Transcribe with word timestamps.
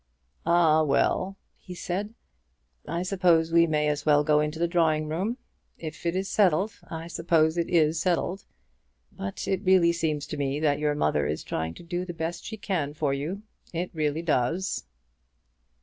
"Ah, 0.47 0.81
well," 0.81 1.37
he 1.59 1.75
said, 1.75 2.15
"I 2.87 3.03
suppose 3.03 3.51
we 3.51 3.67
may 3.67 3.87
as 3.87 4.03
well 4.03 4.23
go 4.23 4.39
into 4.39 4.57
the 4.57 4.67
drawing 4.67 5.07
room. 5.07 5.37
If 5.77 6.07
it 6.07 6.15
is 6.15 6.27
settled, 6.27 6.73
I 6.89 7.05
suppose 7.05 7.55
it 7.55 7.69
is 7.69 7.99
settled. 7.99 8.45
But 9.11 9.47
it 9.47 9.63
really 9.63 9.91
seems 9.91 10.25
to 10.25 10.37
me 10.37 10.59
that 10.59 10.79
your 10.79 10.95
mother 10.95 11.27
is 11.27 11.43
trying 11.43 11.75
to 11.75 11.83
do 11.83 12.03
the 12.03 12.15
best 12.15 12.43
she 12.45 12.57
can 12.57 12.95
for 12.95 13.13
you. 13.13 13.43
It 13.73 13.91
really 13.93 14.23
does." 14.23 14.85